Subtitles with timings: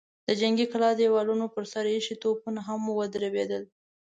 [0.27, 3.63] د جنګي کلا د دېوالونو پر سر ايښي توپونه هم ودربېدل.